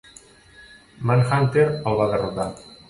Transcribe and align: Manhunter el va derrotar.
Manhunter 1.11 1.69
el 1.73 2.03
va 2.03 2.11
derrotar. 2.15 2.51